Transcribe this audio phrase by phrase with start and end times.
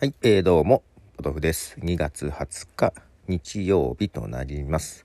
[0.00, 0.82] はい、えー、どうも、
[1.18, 1.76] ポトフです。
[1.78, 2.94] 2月20日、
[3.28, 5.04] 日曜日となります。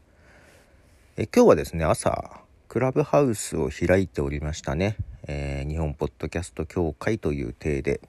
[1.18, 4.96] え今日はですね、朝、クラブハウスを開いておりましたね。
[5.28, 8.00] えー日本ポッドキャスト協会という体で、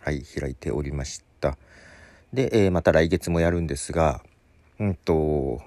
[0.00, 1.56] はい、開いておりました。
[2.32, 4.20] で、えーまた来月もやるんですが、
[4.80, 5.62] うんと、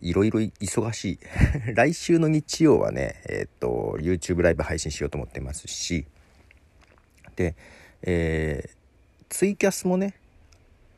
[0.00, 1.18] いろいろ忙しい。
[1.74, 6.06] 来週の日曜はね、えっ、と、YouTube ライブ配信しようと思ってますし、
[7.34, 7.56] で、
[8.02, 8.79] えー
[9.30, 10.14] ツイキャスもね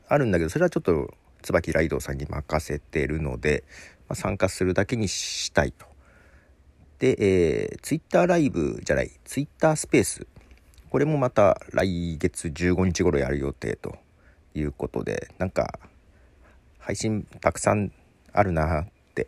[0.09, 3.63] あるんだけどそれはちょっと椿ライドさんに任せてるので、
[4.09, 5.85] まあ参加するだけにしたいと。
[6.99, 10.25] で、えー、ツイッターライブじゃないツイッタースペース
[10.89, 13.97] これもまた来月15日頃やる予定と
[14.55, 15.79] いうことでなんか
[16.79, 17.91] 配信たくさん
[18.31, 19.27] あるなって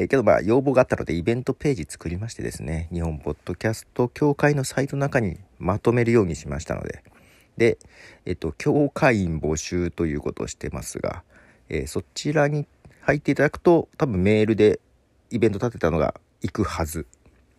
[0.00, 7.02] えーけどまあ要望があったのでイベントページ作りましてですね日本ポッドキャスト協会のサイトの中にまとめるようにしましたので。
[7.56, 7.78] で
[8.24, 11.24] えっと協会員募集ということをしてますが、
[11.68, 12.68] えーそちらに
[13.00, 14.78] 入っていただくと多分メールで
[15.30, 17.08] イベント立てたのが行くはず。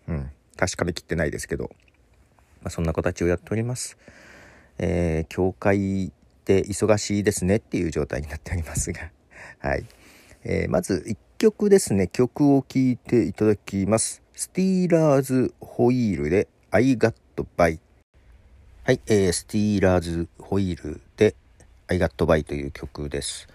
[0.07, 0.31] うん。
[0.55, 1.71] 確かめきってないですけど、
[2.61, 3.97] まあ、そんな形をやっております。
[4.77, 6.13] えー協会
[6.45, 9.11] で忙しいですねっていう状態になっておりますが。
[9.59, 9.85] はい。
[10.45, 12.09] えーまず1曲ですね。
[12.09, 14.21] 曲を聴いていただきます。
[14.35, 17.13] スティーラーズホイールで I Got
[17.55, 17.79] By
[18.83, 21.35] はい、えー Stealers Wheel で
[21.87, 23.47] I Get By という曲です、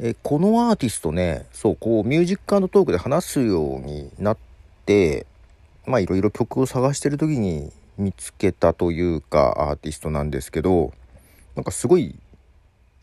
[0.00, 4.38] えーこのアーティストねそうこうミュージックトークで話すようになっ
[4.84, 5.26] て
[5.86, 10.92] まあいろいろ曲を探してる時に見つけたというかアーティストなんですけど
[11.54, 12.16] なんかすごい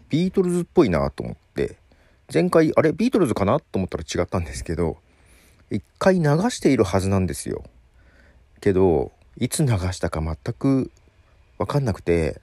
[0.09, 1.81] ビートルズっぽいなと思って。
[2.31, 3.59] 前回あれビートルズかな？
[3.59, 4.97] と思ったら違ったんですけど
[5.71, 7.63] 一回流しているはずなんですよ。
[8.61, 10.91] けどいつ流したか全く
[11.57, 12.41] 分かんなくて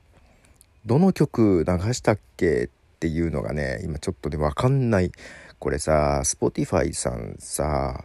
[0.84, 5.12] どの曲流したっけっていうのがね今ちょっとね分かんない。
[5.58, 8.04] これさ Spotify さんさ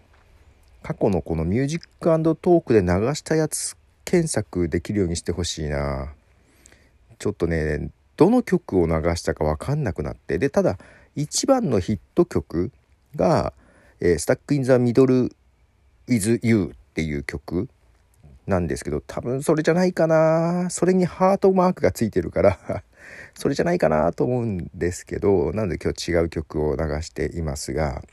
[0.83, 6.13] 過去のこのミュージックトークで流したやつ検索できるようにしてほしいな。
[7.17, 10.37] ちょっとねどの曲を流したか分かんなくなって。
[10.37, 10.77] でただ
[11.15, 12.71] 一番のヒット曲
[13.15, 13.53] が
[14.01, 15.31] 「えー、Stuck in the Middle
[16.07, 17.69] with You」っていう曲
[18.47, 22.83] なんですけど多分それじゃないかなそれにハートマークがついてるから
[23.33, 28.03] それじゃないかなと思うんですけどなので今日違う曲を流していますが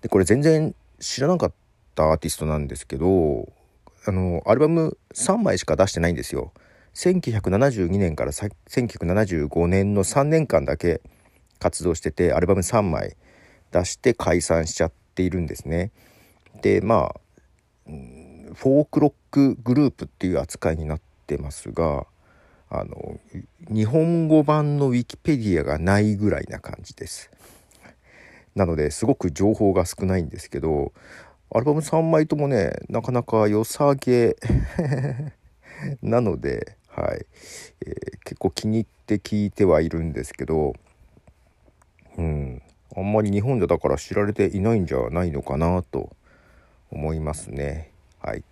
[0.00, 1.52] でこれ全然知らなかっ
[1.94, 3.52] たアーティストなんですけど
[4.04, 6.52] あのアルバム3枚しか出してないんですよ。
[6.94, 11.00] 1972年から1975年の3年間だけ
[11.62, 13.16] 活動しててアルバム3枚
[13.70, 15.92] 出して解散しちゃっているんですね。
[16.60, 17.20] でまあ
[17.86, 22.06] うんフォークロックグループっていう扱いになってますが
[22.68, 23.20] あの
[23.70, 27.30] 日本語版のウィキペディアがないぐらいな感じです。
[28.56, 30.92] なのですごく情報が少ないんですけど
[31.54, 34.36] アルバム3枚ともねなかなか良さげ
[36.02, 37.24] なので、はい
[37.86, 40.74] えー結構気に入って聞いてはいるんですけど
[42.18, 42.62] うん
[42.94, 46.14] あんまり日本でだから知られていないんじゃないのかなと
[46.90, 47.90] 思いますね。
[48.20, 48.44] はい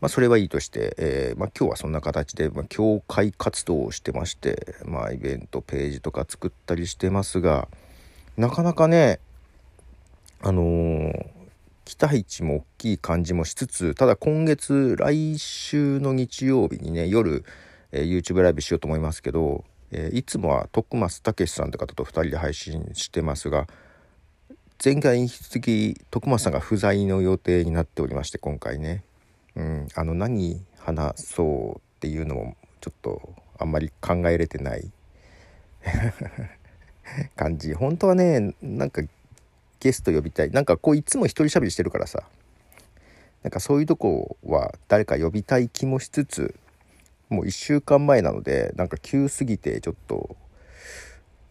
[0.00, 7.68] まあ、それはいいとして、えーまあ、今日はそんな形で、まあ、教会活動をしてまして、まあ、イベントページとか作ったりしてますが
[8.36, 9.18] なかなかね
[10.42, 11.26] あのー
[11.86, 17.44] 期待値も大きい感じもしつつただ今月来週の日曜日にね夜、
[17.92, 23.66] えー YouTube ライブしようと思いますけど、えーいつもは徳増武さんって方と2人で配信してますが
[24.84, 29.04] 前回引き続き徳増さんが不在の予定になっておりまして今回ね、
[29.56, 34.90] うん、あの何話そうっていうのもちょっとあんまり考えれてない。
[37.36, 37.74] 感じ。
[37.74, 39.02] 本当はねなんか
[39.80, 40.50] ゲスト呼びたい。
[40.50, 42.24] なんかこういつも一人喋りしてるからさ。
[43.42, 46.54] なんかそういうとこは誰か呼びたい気もしつつ
[47.28, 50.36] もう1週間前なのでなんか急すぎてちょっと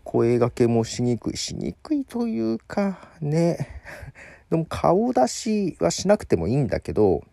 [0.03, 3.67] 声がけもしにくいしにくいというかね
[4.49, 7.23] でも顔出しはしなくてもいいんだけど、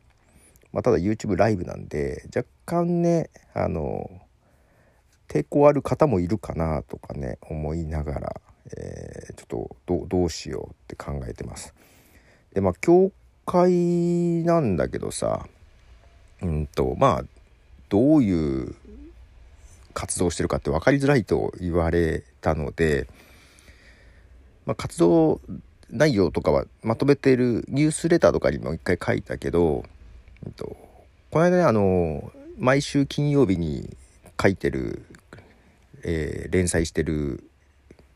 [0.72, 4.10] まあ、ただ YouTube ライブなんで若干ねあの
[5.28, 8.40] 抵抗ある方もいるかなとかね思いながら、
[8.76, 11.72] えーちょっとどうどうしようって考えてます。
[12.52, 13.12] でまあ教
[13.46, 15.46] 会なんだけどさ
[16.42, 17.39] うんとまあ
[17.90, 18.74] どういう
[19.92, 23.06] 活動をしてるかって分かりづらいと言われたので、
[24.64, 25.40] まあ、活動
[25.90, 29.84] 内容とかはまとめてるニュースレターとかにも一回書いたけど、
[30.46, 30.76] うんと
[31.30, 33.96] この間ねあの毎週金曜日に
[34.40, 35.04] 書いてる、
[36.02, 37.44] えー、連載してる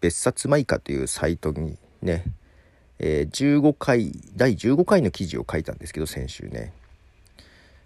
[0.00, 2.24] 別冊マイカというサイトにね、
[2.98, 6.72] えー、15回第15回の記事を書いたんですけど先週ね、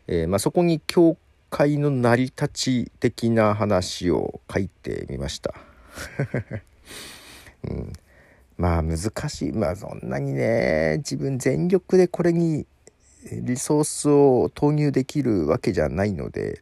[0.06, 1.17] えー、まあ、そこに教
[1.50, 5.55] 会の成り立ち的な話を書いてみました、
[7.69, 7.93] うん、
[8.56, 8.99] まあ難
[9.29, 9.53] しい。
[9.53, 12.67] まあそんなにね自分全力でこれに
[13.33, 16.61] リソースを投入できるわけじゃないので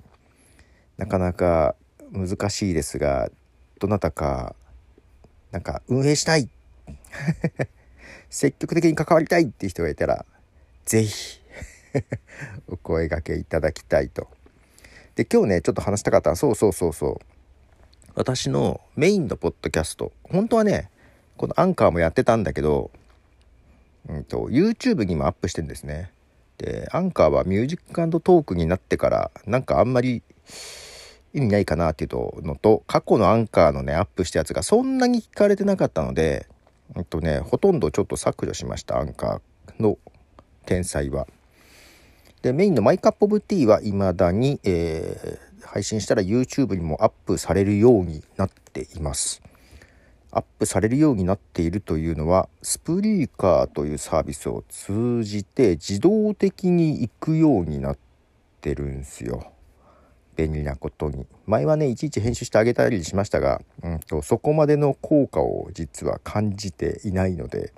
[0.97, 1.75] なかなか
[2.13, 3.31] 難しいですが
[3.79, 4.55] どなたか
[5.51, 6.49] なんか運営したい。
[8.31, 10.27] 積極的に関わりたいっていう人がいたら
[10.85, 11.41] 是非
[12.69, 14.36] お声がけいただきたいと。
[15.17, 17.19] で今日ねちょっと話したかったそうそうそうそう
[18.15, 20.91] 私のメインのポッドキャスト本当はね
[21.37, 22.91] このアンカーもやってたんだけど、
[24.09, 26.11] うんと、YouTube にもアップしてんですね。
[26.57, 30.23] でアンカーはミュージックトークになってからなんかあんまり
[31.35, 36.47] 意味ないかなっていうのと過去のアンカーのねアップしたやつがそんなに聞かれてなかったので
[36.97, 39.99] えっとねほとんどちょっと削除しましたアンカーの
[40.65, 41.27] 天才は。
[42.43, 49.43] でメインの My Cup of Tea は未だに、えー、配信したら YouTube にもアップされるようになっています。
[50.31, 57.99] アップされるようになっているというのは Spreaker というサービスを通じて自動的に行くようになっ
[58.61, 59.53] てるんですよ。
[60.37, 67.73] 便利なことに前はねいちいち編集してあげたりしましたが、うんと、そこまでの効果を実は感じていないので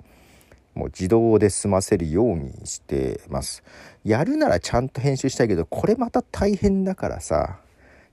[0.79, 3.63] もう自動で済ませるようにしてます。
[4.05, 7.59] やるならちゃんと編集したいけどこれまた大変だからさ。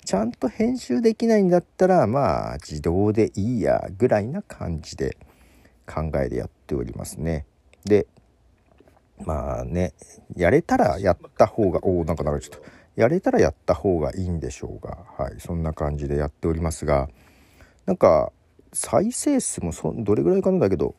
[0.04, 5.16] ちゃんと編集できないんだったらまあ自動でいいやぐらいな感じで
[5.84, 7.44] 考えでやっておりますね。
[7.84, 8.06] で
[9.24, 9.94] まあね
[10.36, 12.68] やれたらやった方がおおなんか流れちゃった。
[12.96, 14.98] やれたらやった方がいいんでしょうが。
[15.18, 17.08] はいそんな感じでやっておりますが
[17.84, 18.32] なんか
[18.72, 20.94] 再生数もそどれぐらいかなんだけど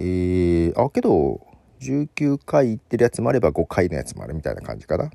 [0.00, 1.40] えー、あけど
[1.80, 5.10] 19回いってるやつもあれば5回のやつもあるみたいな感じかな。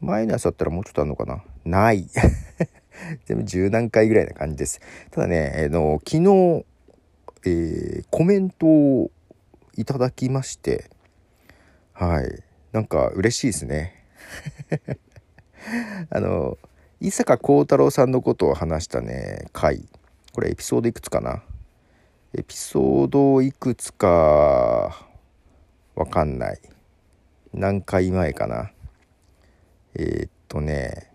[0.00, 1.42] 前のやつだったらもうちょっとあるのかな。
[1.64, 2.06] ない。
[3.24, 4.80] 全部十何回ぐらいな感じです。
[5.10, 6.66] ただね、えー、の昨日、
[7.46, 9.10] えー、コメントを
[9.76, 10.90] いただきまして
[11.92, 12.42] はい。
[12.72, 14.04] なんか嬉しいですね。
[16.10, 16.58] あの
[17.00, 19.88] 伊坂幸太郎さんのことを話したね回。
[20.32, 21.42] これエピソードいくつかな。
[22.38, 25.08] エピソードをいくつか
[25.96, 26.60] わかんない。
[27.52, 28.70] 何回前かな。
[29.96, 31.10] えー、っとね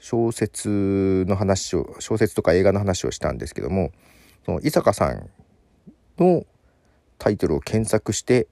[0.00, 3.92] 小説の話を小説とか映画の話をしたんですけども。
[4.48, 5.28] その伊坂さん
[6.18, 6.46] の
[7.18, 8.48] タイトルを検索して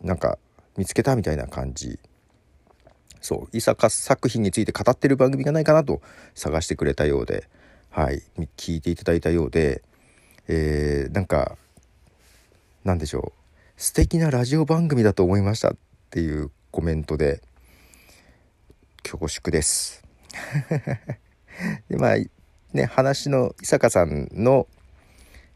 [0.00, 0.38] なんか
[0.78, 1.98] 見つけたみたいな感じ。
[3.20, 6.00] そう伊坂作品について語ってる番組がないかなと
[6.34, 7.50] 探してくれたようで。
[7.90, 8.22] はい
[8.56, 9.82] 聞いていただいたようで、
[10.48, 11.58] えー、なんか
[12.82, 13.42] なんでしょう。
[13.76, 15.76] 素敵なラジオ番組だと思いましたっ
[16.08, 17.42] ていうコメントで
[19.02, 20.02] 恐縮です。
[21.90, 22.16] でまあ
[22.72, 24.66] ね話の伊坂さんの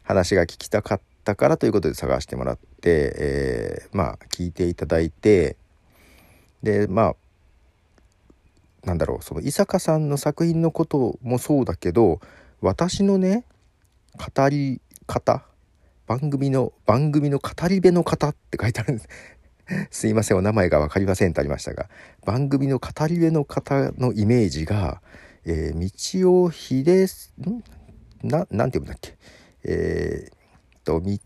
[0.05, 5.57] 話が聞きたかったからということで探してもらって、えー、まあ聞いていただいて
[6.63, 7.15] でまあ
[8.85, 12.21] なんだろうその伊坂さんの作品のこともそうだけど
[12.61, 13.43] 私のね
[14.15, 15.43] 語り方
[16.07, 19.09] 番組の番組の語り部の方って書いてあるんです。
[19.89, 21.89] すいませんお名前が分かりませんとありましたが
[22.23, 25.01] 番組の語り部の方のイメージが、
[25.43, 27.07] えー、道尾秀
[28.21, 29.17] ななんて読むんだっけ？
[29.65, 31.17] えー、と道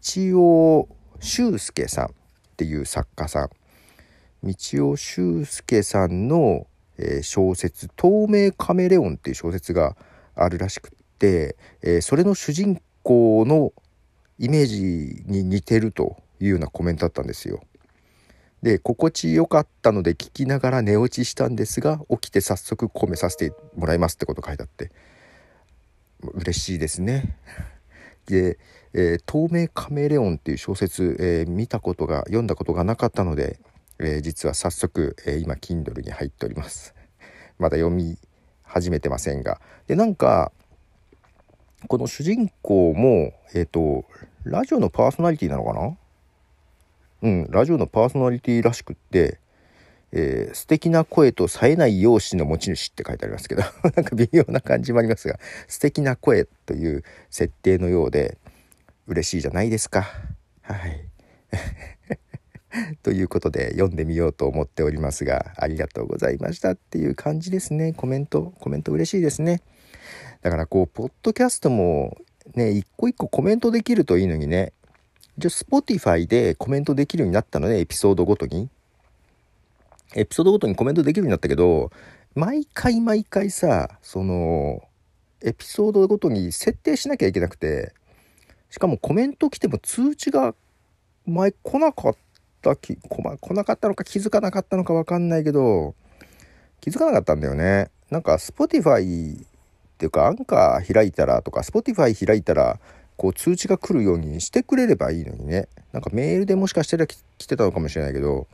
[0.42, 2.10] 尾修介さんっ
[2.58, 3.50] ていう作家さん
[4.44, 6.66] 道尾修介さんの
[7.00, 9.96] えー、小説「透明カメレオン」っていう小説が
[10.36, 13.72] あるらしくて、えー、それの主人公の
[14.38, 17.62] イメージに似てるというようなコメントだったんですよ。
[18.62, 24.92] で心地よかったので聞きながら寝落ちしたんですが起きて早速込めさせてもらいますってこと書いてあって
[26.34, 27.38] 嬉しいですね。
[28.30, 28.60] で、
[28.94, 33.60] えー、透明カメレオン」っていう小説、えー、見たことが読んだことがなかったので
[34.00, 36.96] えー、実は早速、え、今 Kindle に入っております。
[37.60, 38.18] まだ読み
[38.64, 39.60] 始めてませんが。
[39.88, 40.52] でなんか
[41.88, 44.06] この主人公もえっ、と
[44.44, 45.98] ラジオのパーソナリティなのかな？
[47.22, 49.40] うんラジオのパーソナリティらしくって
[50.12, 53.62] えー、素敵な声と冴えない容姿の持ち主って書いてありますけど
[53.96, 58.38] なんか微妙な感じもありますが素敵な声という設定のようで
[59.08, 60.08] 嬉しいじゃないですか。
[60.62, 61.06] はい。
[63.02, 67.94] ということで読んでみようと思っておりますがありがとうございましたっていう感じですね。
[67.94, 69.62] コメントコメント嬉しいですね。
[70.42, 72.18] だからこうポッドキャストも
[72.56, 74.74] ね一個一個コメントできるといいのにね
[75.38, 78.70] じゃあ Spotify でコメントできるようになったのねエピソードごとに。
[80.16, 81.92] エピソードごとにコメントできるようになったけど、
[82.36, 84.82] 毎回毎回さ、その、
[85.42, 87.94] エピソードごとに設定しなきゃいけなくて、
[88.70, 90.54] しかもコメント来ても通知が
[91.26, 92.16] 前来なかっ
[92.62, 95.96] たき、来なかったのか気づかなかったのかわかんないけど、
[96.82, 97.90] 気づかなかったんだよね。
[98.10, 99.46] なんか Spotify っ
[99.98, 102.80] ていうかアンカー開いたらとか Spotify 開いたら
[103.18, 105.68] こう通知が来るようにしてくれればいいのにね。
[105.92, 108.48] なんかメールでもしかしたら来てたのかもしれないけど、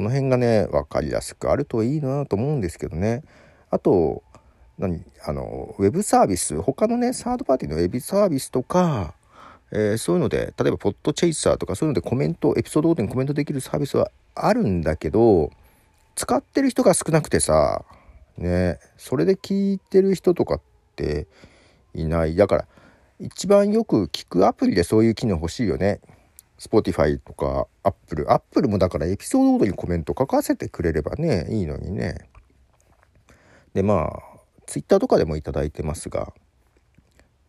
[0.00, 3.22] その辺がね分かりやすくあるといいなと思うんですけどね。
[3.70, 4.22] あと
[4.78, 9.12] 何あのウェブサービス他のねサードパーティーのウェブサービスとか、
[9.70, 15.50] えー、そういうので例えばポッドチェイサーとかそういうのでコメントエピソードごとにコメントできるサービスはあるんだけど
[16.14, 17.84] 使ってる人が少なくてさ
[18.38, 20.60] ねそれで聞いてる人とかっ
[20.96, 21.26] て
[21.92, 22.36] いない。
[22.36, 22.66] だから
[23.18, 26.00] 一番よく聞くアプリでそういう機能欲しいよね。
[26.60, 28.30] Spotify とか Apple。
[28.30, 32.28] Apple もだからエピソードごとにコメント書かせてくれればね、いいのにね。
[33.72, 34.22] で、まあ、
[34.66, 36.34] Twitter とかでも頂いてますが、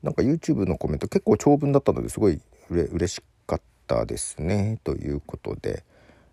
[0.01, 4.79] なんか YouTube のコメント結構長文だったのですごいうれ嬉しかったですね。
[4.85, 5.83] ということで、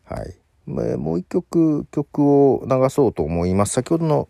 [0.05, 0.37] はい。
[0.67, 3.73] もう一曲曲を流そうと思います。
[3.73, 4.29] 先ほどの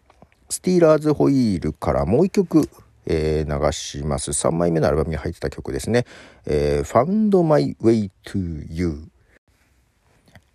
[0.49, 2.71] スティーラーズホイールからもう一曲
[3.10, 4.30] えー、流します。
[4.30, 6.04] 3枚目のアルバムに入ってた曲ですね。
[6.46, 9.08] えー、Found My Way to You。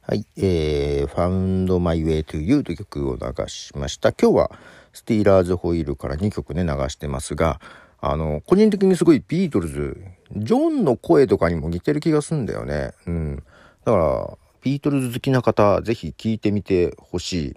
[0.01, 4.13] はい、えー、Found My Way to You という曲を流しました。
[4.13, 4.51] 今日は
[4.93, 7.59] スティーラーズホイールから2曲ね流してますが、
[7.99, 9.97] あの、個人的にすごいビートルズ、
[10.35, 12.91] ジョンの声とかにも似てる気がするんだよね。
[13.07, 13.43] うん。
[13.85, 17.55] だから、ビートルズ好きな方、ぜひ聴いてみてほしい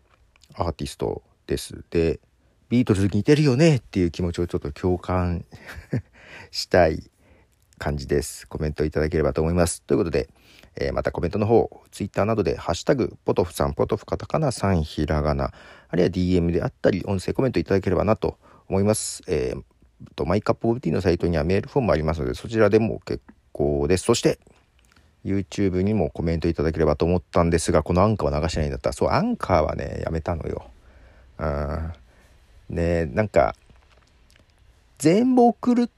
[0.54, 1.84] アーティストです。
[1.90, 2.20] で、
[2.68, 5.44] ビートルズ似てるよねっていう気持ちをちょっと共感
[6.50, 7.10] したい
[7.78, 8.48] 感じです。
[8.48, 9.82] コメントいただければと思います。
[9.82, 10.28] ということで、
[10.76, 15.52] えー、またコメントの方、ツイッターなどで、ハッシュタグ、ポトフさん、ポトフカタカナさん、ひらがな、
[15.88, 19.22] あるいは DM であったり、音声コメントいただければなと思います。
[19.26, 19.62] えー、
[20.14, 24.04] と、マイカップオブティーのサイトにはメールフォームもありますので、そちらでも結構です。
[24.04, 24.38] そして、
[25.24, 30.70] YouTube にもコメントいただければと思ったんですが、このアンカーは流してないんだったら、そう、アンカーはね、やめたのよ。
[31.38, 31.92] うん。
[32.68, 33.54] ねなんか
[34.98, 35.88] 全部送るっ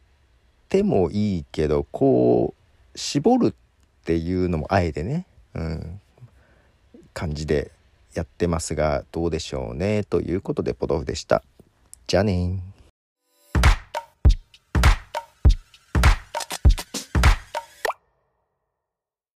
[0.69, 2.55] てもいいけどこ
[2.95, 6.01] う絞るっていうのもあえてね、うん、
[7.15, 7.71] 感じで
[8.15, 11.43] やってますがどうでしょうねということでポトフでした。
[12.07, 12.61] じゃあね